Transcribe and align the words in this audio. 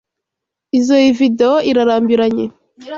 Izoi 0.77 1.07
videwo 1.19 1.55
irarambiranye. 1.69 2.45